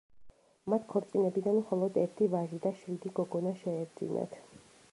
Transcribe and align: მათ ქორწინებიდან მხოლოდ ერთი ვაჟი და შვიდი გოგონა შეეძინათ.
მათ 0.73 0.85
ქორწინებიდან 0.93 1.59
მხოლოდ 1.59 1.99
ერთი 2.05 2.29
ვაჟი 2.35 2.61
და 2.63 2.71
შვიდი 2.79 3.13
გოგონა 3.21 3.53
შეეძინათ. 3.61 4.35